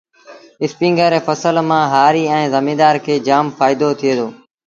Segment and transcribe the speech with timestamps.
[0.65, 4.27] اسپيٚنگر ري ڦسل مآݩ هآريٚ ائيٚݩ زميݩدآر کي جآم ڦآئيٚدو ٿُئي دو۔